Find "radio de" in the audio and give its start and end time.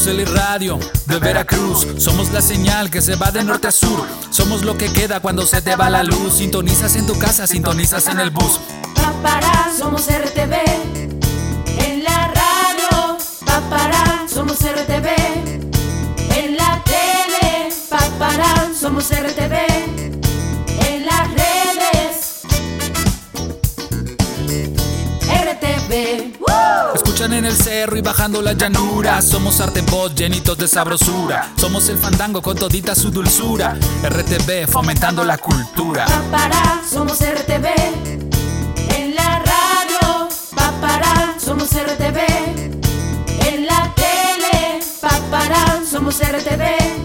0.34-1.18